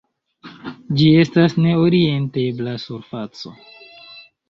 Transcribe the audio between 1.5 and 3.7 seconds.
ne-orientebla surfaco.